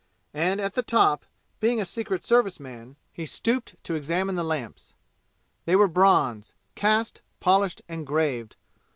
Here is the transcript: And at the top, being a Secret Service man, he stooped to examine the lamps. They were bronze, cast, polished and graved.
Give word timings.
And 0.33 0.59
at 0.59 0.73
the 0.73 0.81
top, 0.81 1.25
being 1.59 1.79
a 1.79 1.85
Secret 1.85 2.23
Service 2.23 2.59
man, 2.59 2.95
he 3.13 3.23
stooped 3.27 3.75
to 3.83 3.93
examine 3.93 4.33
the 4.33 4.43
lamps. 4.43 4.95
They 5.65 5.75
were 5.75 5.87
bronze, 5.87 6.55
cast, 6.73 7.21
polished 7.39 7.83
and 7.87 8.07
graved. 8.07 8.55